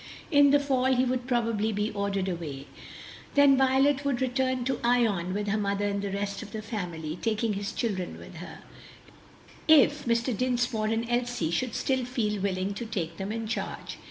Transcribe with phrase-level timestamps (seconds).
[0.31, 2.65] In the fall he would probably be ordered away;
[3.35, 7.19] then Violet would return to Ion with her mother and the rest of the family,
[7.21, 8.63] taking his children with her,
[9.67, 10.35] if Mr.
[10.35, 13.99] Dinsmore and Elsie should still feel willing to take them in charge.